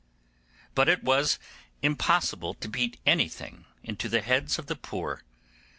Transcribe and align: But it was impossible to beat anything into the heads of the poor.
But 0.73 0.89
it 0.89 1.03
was 1.03 1.37
impossible 1.83 2.55
to 2.55 2.67
beat 2.67 2.99
anything 3.05 3.65
into 3.83 4.09
the 4.09 4.21
heads 4.23 4.57
of 4.57 4.65
the 4.65 4.75
poor. 4.75 5.21